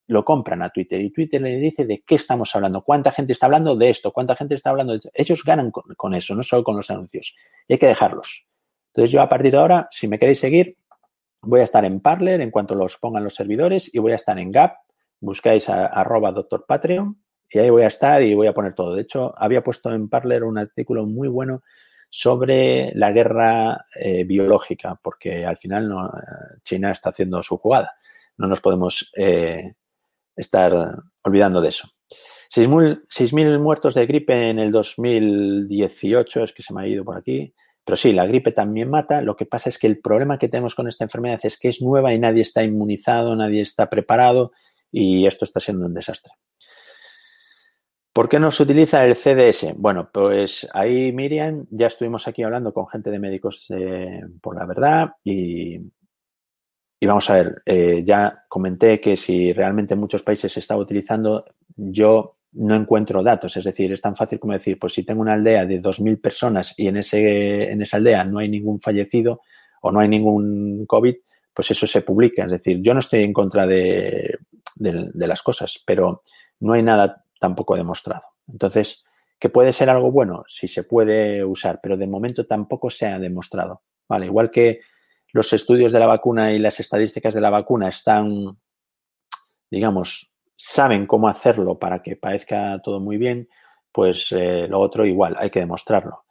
[0.07, 3.47] lo compran a Twitter y Twitter le dice de qué estamos hablando, cuánta gente está
[3.47, 5.11] hablando de esto, cuánta gente está hablando de esto.
[5.15, 7.35] Ellos ganan con, eso, no solo con los anuncios.
[7.69, 8.47] Y hay que dejarlos.
[8.89, 10.77] Entonces yo a partir de ahora, si me queréis seguir,
[11.43, 14.39] voy a estar en Parler en cuanto los pongan los servidores y voy a estar
[14.39, 14.75] en Gap.
[15.21, 18.95] Buscáis a, arroba doctor Patreon y ahí voy a estar y voy a poner todo.
[18.95, 21.63] De hecho, había puesto en Parler un artículo muy bueno
[22.17, 25.93] sobre la guerra eh, biológica, porque al final
[26.63, 27.97] China está haciendo su jugada.
[28.37, 29.75] No nos podemos eh,
[30.37, 31.89] estar olvidando de eso.
[32.55, 37.53] 6.000 muertos de gripe en el 2018, es que se me ha ido por aquí.
[37.85, 39.21] Pero sí, la gripe también mata.
[39.21, 41.83] Lo que pasa es que el problema que tenemos con esta enfermedad es que es
[41.83, 44.53] nueva y nadie está inmunizado, nadie está preparado
[44.93, 46.33] y esto está siendo un desastre.
[48.15, 49.75] ¿Por qué no se utiliza el CDS?
[49.77, 53.67] Bueno, pues ahí, Miriam, ya estuvimos aquí hablando con gente de médicos
[54.41, 55.81] por la verdad y,
[57.05, 61.45] vamos a ver, eh, ya comenté que si realmente en muchos países se está utilizando,
[61.75, 63.57] yo no encuentro datos.
[63.57, 66.73] Es decir, es tan fácil como decir, pues si tengo una aldea de 2.000 personas
[66.77, 69.41] y en, ese, en esa aldea no hay ningún fallecido
[69.83, 71.17] o no hay ningún COVID,
[71.53, 72.45] pues eso se publica.
[72.45, 74.39] Es decir, yo no estoy en contra de,
[74.77, 76.23] de las cosas, pero
[76.61, 78.23] no hay nada tampoco demostrado.
[78.49, 79.05] Entonces,
[79.39, 83.19] que puede ser algo bueno, si se puede usar, pero de momento tampoco se ha
[83.19, 83.83] demostrado.
[84.09, 84.81] Vale, igual que
[85.33, 88.57] los estudios de la vacuna y las estadísticas de la vacuna están,
[89.71, 93.51] digamos, saben cómo hacerlo para que parezca todo muy bien,
[93.93, 96.25] pues eh, lo otro igual, hay que demostrarlo.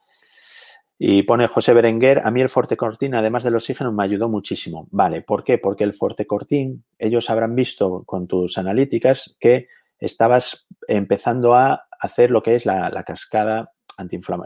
[0.97, 4.87] Y pone José Berenguer, a mí el Forte Cortín, además del oxígeno, me ayudó muchísimo.
[4.89, 5.59] Vale, ¿por qué?
[5.59, 9.67] Porque el Forte Cortín, ellos habrán visto con tus analíticas que
[10.05, 13.71] estabas empezando a hacer lo que es la, cascada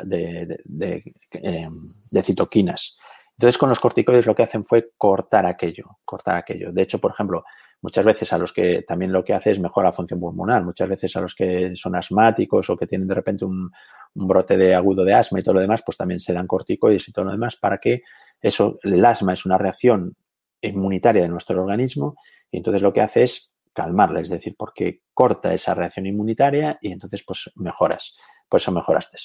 [0.04, 0.58] de,
[1.32, 1.74] em,
[2.12, 2.98] de, citoquinas.
[3.32, 6.72] Entonces, con los corticoides lo que hacen fue cortar aquello, cortar aquello.
[6.72, 7.44] De hecho, por ejemplo,
[7.82, 10.90] muchas veces a los que también lo que hace es mejorar la función pulmonar, muchas
[10.90, 13.72] veces a los que son asmáticos o que tienen de repente un,
[14.16, 17.08] un, brote de agudo de asma y todo lo demás, pues también se dan corticoides
[17.08, 18.02] y todo lo demás para que
[18.42, 20.16] eso, el asma es una reacción
[20.62, 22.16] inmunitaria de nuestro organismo
[22.52, 26.92] y entonces lo que hace es calmarla, es decir, porque corta esa reacción inmunitaria y
[26.92, 28.16] entonces pues mejoras.
[28.50, 29.18] Por eso mejoraste.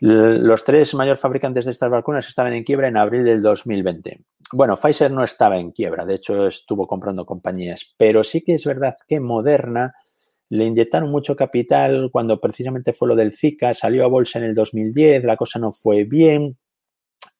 [0.00, 4.24] Los tres mayores fabricantes de estas vacunas estaban en quiebra en abril del 2020.
[4.52, 8.64] Bueno, Pfizer no estaba en quiebra, de hecho estuvo comprando compañías, pero sí que es
[8.64, 9.94] verdad que Moderna
[10.48, 14.54] le inyectaron mucho capital cuando precisamente fue lo del Zika, salió a bolsa en el
[14.54, 16.58] 2010, la cosa no fue bien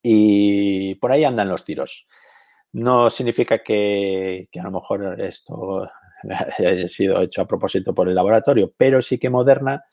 [0.01, 2.07] y por ahí andan los tiros.
[2.73, 5.89] No significa que, a lo mejor esto
[6.59, 9.85] haya sido hecho a propósito por el laboratorio, pero sí que Moderna,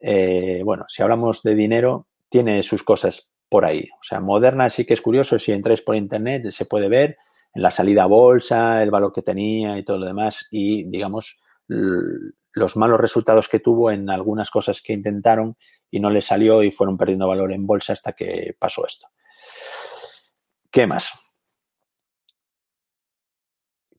[0.00, 3.88] eh, bueno, si hablamos de dinero, tiene sus cosas por ahí.
[4.00, 7.16] O sea, Moderna sí que es curioso, si entráis por internet se puede ver
[7.54, 11.38] en la salida a bolsa, el valor que tenía y todo lo demás y, digamos,
[11.66, 15.56] los malos resultados que tuvo en algunas cosas que intentaron
[15.90, 19.08] y no le salió y fueron perdiendo valor en bolsa hasta que pasó esto.
[20.70, 21.12] ¿Qué más?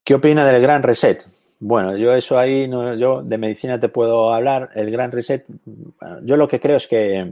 [0.10, 1.24] ¿Qué opina del gran reset?
[1.60, 4.72] Bueno, yo eso ahí, no, yo de medicina te puedo hablar.
[4.74, 5.46] El gran reset,
[6.24, 7.32] yo lo que creo es que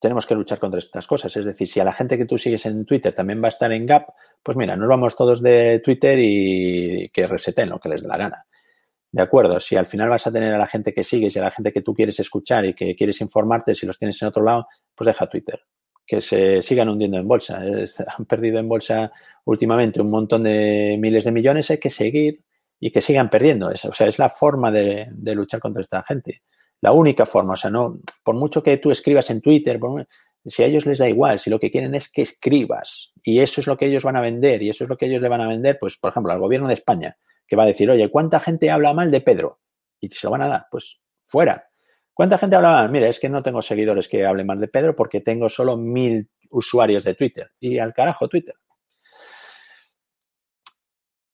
[0.00, 1.36] tenemos que luchar contra estas cosas.
[1.36, 3.70] Es decir, si a la gente que tú sigues en Twitter también va a estar
[3.70, 4.08] en Gap,
[4.42, 8.16] pues mira, nos vamos todos de Twitter y que reseten lo que les dé la
[8.16, 8.44] gana.
[9.12, 11.42] De acuerdo, si al final vas a tener a la gente que sigues y a
[11.42, 14.42] la gente que tú quieres escuchar y que quieres informarte, si los tienes en otro
[14.42, 14.66] lado,
[14.96, 15.60] pues deja Twitter
[16.08, 17.60] que se sigan hundiendo en bolsa.
[18.18, 19.12] han perdido en bolsa
[19.44, 22.42] últimamente un montón de miles de millones, hay que seguir
[22.80, 23.68] y que sigan perdiendo.
[23.68, 26.42] O sea, es la forma de, luchar contra esta gente.
[26.80, 29.78] La única forma, o sea, no, por mucho que tú escribas en Twitter,
[30.46, 33.60] si a ellos les da igual, si lo que quieren es que escribas y eso
[33.60, 35.40] es lo que ellos van a vender y eso es lo que ellos le van
[35.40, 38.40] a vender, pues, por ejemplo, al gobierno de España, que va a decir, oye, ¿cuánta
[38.40, 39.60] gente habla mal de Pedro?
[40.00, 41.67] Y se lo van a dar, pues fuera.
[42.18, 42.88] ¿Cuánta gente hablaba?
[42.88, 46.28] Mira, es que no tengo seguidores que hablen mal de Pedro porque tengo solo mil
[46.50, 47.52] usuarios de Twitter.
[47.60, 48.56] Y al carajo Twitter.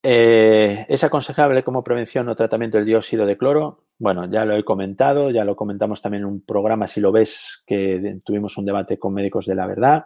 [0.03, 3.87] Eh, ¿Es aconsejable como prevención o tratamiento el dióxido de cloro?
[3.99, 7.63] Bueno, ya lo he comentado, ya lo comentamos también en un programa, si lo ves,
[7.67, 10.05] que tuvimos un debate con médicos de la verdad.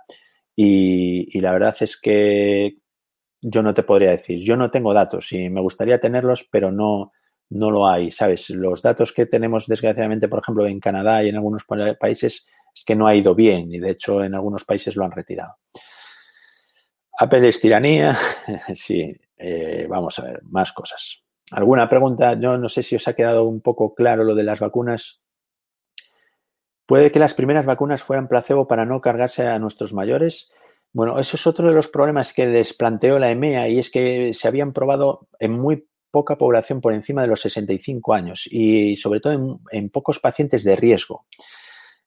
[0.55, 2.77] Y, y la verdad es que
[3.41, 4.39] yo no te podría decir.
[4.45, 7.11] Yo no tengo datos y me gustaría tenerlos, pero no,
[7.51, 8.51] no lo hay, ¿sabes?
[8.51, 12.95] Los datos que tenemos, desgraciadamente, por ejemplo, en Canadá y en algunos países, es que
[12.95, 15.57] no ha ido bien y, de hecho, en algunos países lo han retirado.
[17.19, 18.17] Apple es tiranía.
[18.75, 21.23] sí, eh, vamos a ver, más cosas.
[21.51, 22.39] ¿Alguna pregunta?
[22.39, 25.21] Yo no sé si os ha quedado un poco claro lo de las vacunas.
[26.87, 30.51] ¿Puede que las primeras vacunas fueran placebo para no cargarse a nuestros mayores?
[30.93, 34.33] Bueno, eso es otro de los problemas que les planteó la EMEA y es que
[34.33, 39.21] se habían probado en muy poca población por encima de los 65 años y sobre
[39.21, 41.27] todo en, pocos pacientes de riesgo.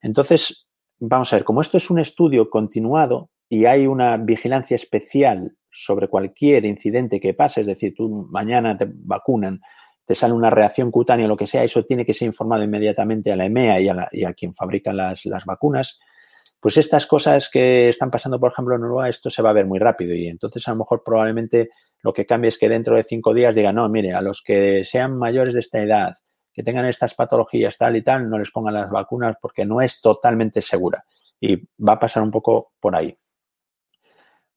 [0.02, 0.66] Entonces,
[1.00, 6.08] vamos a ver, como esto es un estudio continuado y hay una vigilancia especial sobre
[6.08, 9.62] cualquier incidente que pase, es decir, tú mañana te vacunan,
[10.06, 13.32] te sale una reacción cutánea o lo que sea, eso tiene que ser informado inmediatamente
[13.32, 13.80] a la EMEA
[14.12, 16.00] y a, quien fabrica las, las, vacunas.
[16.60, 19.66] Pues estas cosas que están pasando, por ejemplo, en Uruguay, esto se va a ver
[19.66, 21.70] muy rápido y entonces a lo mejor probablemente
[22.04, 24.84] lo que cambie es que dentro de cinco días digan, no, mire, a los que
[24.84, 26.14] sean mayores de esta edad,
[26.54, 30.02] que tengan estas patologías tal y tal, no les pongan las vacunas porque no es
[30.02, 31.06] totalmente segura.
[31.40, 33.18] Y va a pasar un poco por ahí.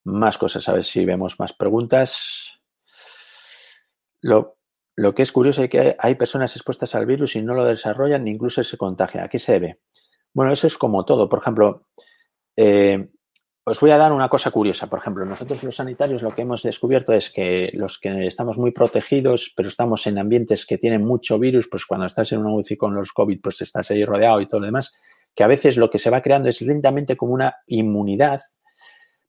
[0.04, 2.60] Más cosas, a ver si vemos más preguntas.
[4.20, 4.56] Lo,
[5.14, 8.32] que es curioso es que hay personas expuestas al virus y no lo desarrollan ni
[8.32, 9.24] incluso se contagian.
[9.24, 9.80] ¿A qué se debe?
[10.32, 11.28] Bueno, eso es como todo.
[11.28, 11.86] Por ejemplo,
[12.56, 13.08] eh,
[13.66, 14.88] os voy a dar una cosa curiosa.
[14.88, 18.72] Por ejemplo, nosotros los sanitarios lo que hemos descubierto es que los que estamos muy
[18.72, 22.76] protegidos, pero estamos en ambientes que tienen mucho virus, pues cuando estás en una UCI
[22.76, 24.94] con los COVID, pues estás ahí rodeado y todo lo demás,
[25.34, 28.42] que a veces lo que se va creando es lentamente como una inmunidad,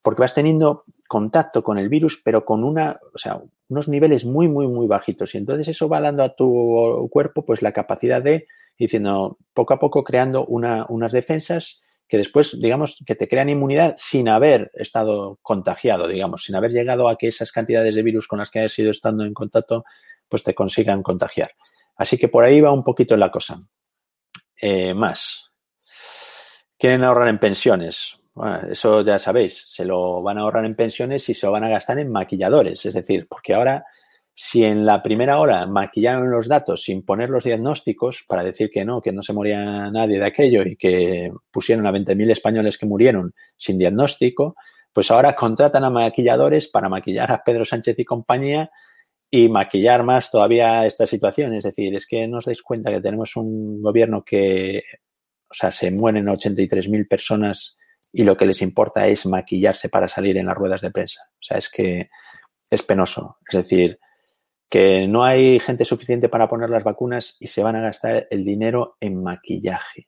[0.04, 4.50] porque vas teniendo contacto con el virus, pero con una, o sea, unos niveles muy,
[4.50, 5.34] muy, muy bajitos.
[5.34, 9.80] Y entonces eso va dando a tu cuerpo pues la capacidad de, diciendo, poco a
[9.80, 15.40] poco creando una, unas defensas que después, digamos, que te crean inmunidad sin haber estado
[15.42, 18.78] contagiado, digamos, sin haber llegado a que esas cantidades de virus con las que hayas
[18.80, 19.86] ido estando en contacto,
[20.30, 21.52] pues te consigan contagiar.
[21.96, 23.60] Así que por ahí va un poquito la cosa.
[24.62, 25.52] Eh, más.
[26.78, 28.18] ¿Quieren ahorrar en pensiones?
[28.70, 31.70] eso ya sabéis, se lo van a ahorrar en pensiones y se lo van a
[31.70, 32.86] gastar en maquilladores.
[32.86, 33.86] Es decir, porque ahora
[34.38, 38.84] si en la primera hora maquillaron los datos sin poner los diagnósticos para decir que
[38.84, 42.86] no, que no se moría nadie de aquello y que pusieron a 20.000 españoles que
[42.86, 44.58] murieron sin diagnóstico,
[44.92, 48.70] pues ahora contratan a maquilladores para maquillar a Pedro Sánchez y compañía
[49.32, 51.54] y maquillar más todavía esta situación.
[51.54, 54.84] Es decir, es que no os dais cuenta que tenemos un gobierno que,
[55.50, 57.78] o sea, se mueren 83.000 personas
[58.12, 61.22] y lo que les importa es maquillarse para salir en las ruedas de prensa.
[61.32, 62.10] O sea, es que
[62.70, 63.38] es penoso.
[63.50, 63.98] Es decir,
[64.70, 68.44] que no hay gente suficiente para poner las vacunas y se van a gastar el
[68.44, 70.08] dinero en maquillaje.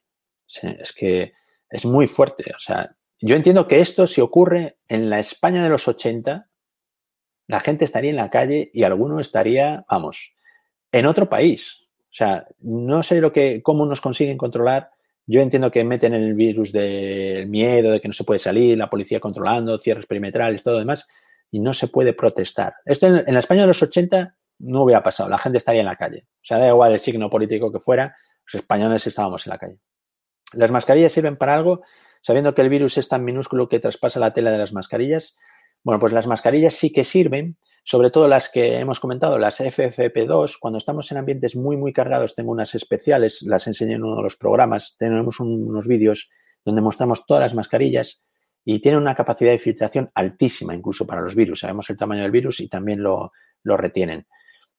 [0.62, 1.32] es que
[1.70, 2.52] es muy fuerte.
[2.54, 2.88] O sea,
[3.20, 6.46] yo entiendo que esto si ocurre en la España de los 80,
[7.46, 10.32] la gente estaría en la calle y alguno estaría, vamos,
[10.92, 11.76] en otro país.
[12.10, 14.90] O sea, no sé lo que, cómo nos consiguen controlar.
[15.26, 18.88] Yo entiendo que meten el virus del miedo, de que no se puede salir, la
[18.88, 21.06] policía controlando, cierres perimetrales, todo lo demás,
[21.50, 22.74] y no se puede protestar.
[22.84, 25.86] Esto en, en la España de los 80 no hubiera pasado, la gente estaría en
[25.86, 26.26] la calle.
[26.34, 29.78] O sea, da igual el signo político que fuera, los españoles estábamos en la calle.
[30.52, 31.82] ¿Las mascarillas sirven para algo?
[32.22, 35.36] Sabiendo que el virus es tan minúsculo que traspasa la tela de las mascarillas.
[35.84, 40.56] Bueno, pues las mascarillas sí que sirven, sobre todo las que hemos comentado, las FFP2.
[40.58, 44.22] Cuando estamos en ambientes muy, muy cargados, tengo unas especiales, las enseñé en uno de
[44.22, 44.96] los programas.
[44.98, 46.30] Tenemos unos vídeos
[46.64, 48.22] donde mostramos todas las mascarillas
[48.64, 51.60] y tienen una capacidad de filtración altísima, incluso para los virus.
[51.60, 53.32] Sabemos el tamaño del virus y también lo,
[53.62, 54.26] lo retienen.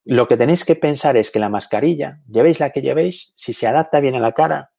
[0.10, 3.68] Lo que tenéis que pensar es que la mascarilla, llevéis la que llevéis, si se
[3.68, 4.72] adapta bien a la cara,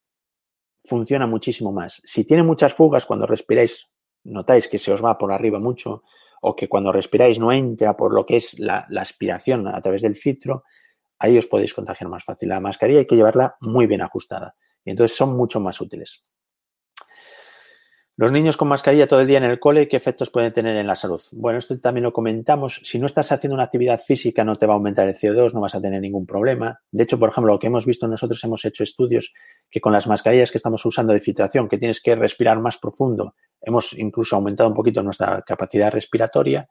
[0.82, 2.02] funciona muchísimo más.
[2.04, 3.86] Si tiene muchas fugas cuando respiráis,
[4.24, 6.02] notáis que se os va por arriba mucho,
[6.42, 10.16] o que cuando respiráis no entra por lo que es la, aspiración a través del
[10.16, 10.64] filtro,
[11.20, 12.48] ahí os podéis contagiar más fácil.
[12.48, 16.24] La mascarilla hay que llevarla muy bien ajustada y entonces son mucho más útiles.
[18.20, 20.86] Los niños con mascarilla todo el día en el cole, ¿qué efectos pueden tener en
[20.86, 21.22] la salud?
[21.32, 22.78] Bueno, esto también lo comentamos.
[22.84, 25.62] Si no estás haciendo una actividad física, no te va a aumentar el CO2, no
[25.62, 26.82] vas a tener ningún problema.
[26.92, 29.32] De hecho, por ejemplo, lo que hemos visto nosotros, hemos hecho estudios
[29.70, 33.36] que con las mascarillas que estamos usando de filtración, que tienes que respirar más profundo,
[33.62, 36.68] hemos incluso aumentado un poquito nuestra capacidad respiratoria,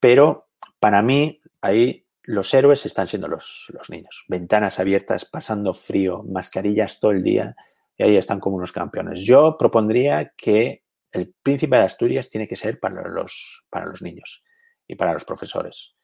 [0.00, 0.48] pero
[0.80, 4.24] para mí ahí los héroes están siendo los, los niños.
[4.26, 7.54] Ventanas abiertas, pasando frío, mascarillas todo el día
[7.96, 9.20] y ahí están como unos campeones.
[9.20, 10.82] Yo propondría que
[11.12, 14.42] el príncipe de Asturias tiene que ser para los, para los niños
[14.86, 15.94] y para los profesores.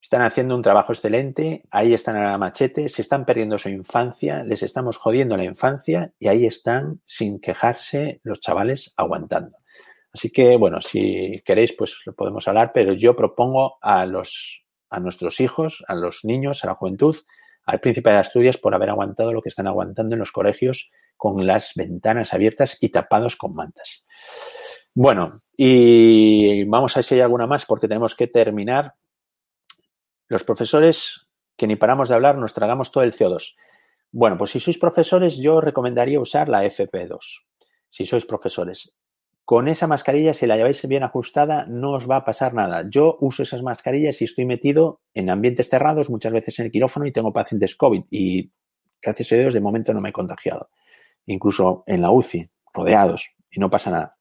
[0.00, 4.44] Están haciendo un trabajo excelente, ahí están a la machete, se están perdiendo su infancia,
[4.44, 9.58] les estamos jodiendo la infancia y ahí están sin quejarse los chavales aguantando.
[10.12, 15.00] Así que, bueno, si queréis, pues lo podemos hablar, pero yo propongo a los a
[15.00, 17.16] nuestros hijos, a los niños, a la juventud,
[17.68, 21.46] al príncipe de Asturias por haber aguantado lo que están aguantando en los colegios con
[21.46, 24.06] las ventanas abiertas y tapados con mantas.
[24.94, 28.94] Bueno, y vamos a ver si hay alguna más porque tenemos que terminar.
[30.28, 33.54] Los profesores, que ni paramos de hablar, nos tragamos todo el CO2.
[34.12, 37.18] Bueno, pues si sois profesores, yo recomendaría usar la FP2.
[37.90, 38.94] Si sois profesores.
[39.48, 42.84] Con esa mascarilla, si la lleváis bien ajustada, no os va a pasar nada.
[42.90, 47.06] Yo uso esas mascarillas y estoy metido en ambientes cerrados, muchas veces en el quirófano
[47.06, 48.52] y tengo pacientes COVID y
[49.00, 50.68] gracias a Dios de momento no me he contagiado.
[51.24, 54.18] Incluso en la UCI, rodeados, y no pasa nada.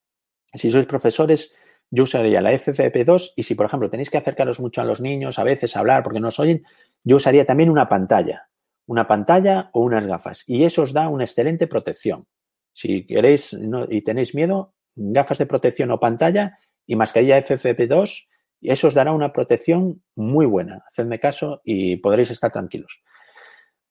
[0.54, 1.54] Si sois profesores,
[1.92, 5.40] yo usaría la FFP2 y si, por ejemplo, tenéis que acercaros mucho a los niños,
[5.40, 6.64] a veces hablar porque no os oyen,
[7.04, 8.48] yo usaría también una pantalla,
[8.86, 12.28] una pantalla o unas gafas y eso os da una excelente protección.
[12.72, 13.54] Si queréis
[13.90, 18.28] y tenéis miedo, gafas de protección o pantalla y mascarilla FFP2
[18.60, 20.84] y eso os dará una protección muy buena.
[20.90, 23.02] Hacedme caso y podréis estar tranquilos.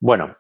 [0.01, 0.37] Bueno,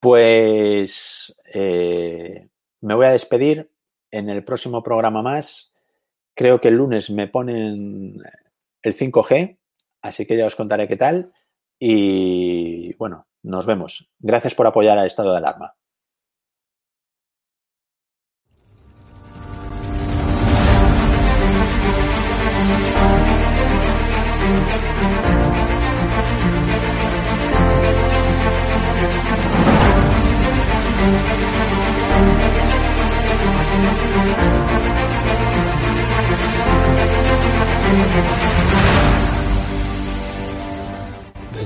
[0.00, 2.48] pues eh,
[2.80, 3.70] me voy a despedir.
[4.10, 5.72] En el próximo programa más,
[6.34, 8.22] creo que el lunes me ponen
[8.80, 9.58] el 5G,
[10.02, 11.32] así que ya os contaré qué tal.
[11.80, 14.08] Y bueno, nos vemos.
[14.20, 15.74] Gracias por apoyar al estado de alarma.